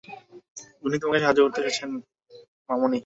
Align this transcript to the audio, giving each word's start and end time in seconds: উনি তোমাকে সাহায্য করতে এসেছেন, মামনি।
উনি 0.83 0.95
তোমাকে 1.01 1.19
সাহায্য 1.19 1.41
করতে 1.43 1.59
এসেছেন, 1.61 1.91
মামনি। 2.69 2.99